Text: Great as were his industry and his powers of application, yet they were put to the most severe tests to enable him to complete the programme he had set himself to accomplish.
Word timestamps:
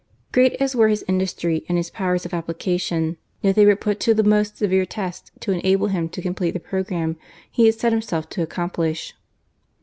Great 0.31 0.53
as 0.53 0.75
were 0.75 0.87
his 0.87 1.05
industry 1.07 1.63
and 1.69 1.77
his 1.77 1.91
powers 1.91 2.25
of 2.25 2.33
application, 2.33 3.17
yet 3.41 3.53
they 3.53 3.67
were 3.67 3.75
put 3.75 3.99
to 3.99 4.15
the 4.15 4.23
most 4.23 4.57
severe 4.57 4.83
tests 4.83 5.29
to 5.39 5.51
enable 5.51 5.89
him 5.89 6.09
to 6.09 6.23
complete 6.23 6.55
the 6.55 6.59
programme 6.59 7.17
he 7.51 7.67
had 7.67 7.75
set 7.75 7.91
himself 7.93 8.27
to 8.27 8.41
accomplish. 8.41 9.13